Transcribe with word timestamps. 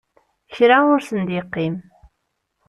Kra 0.55 0.77
ur 0.93 1.01
sen-d-yeqqim. 1.03 1.75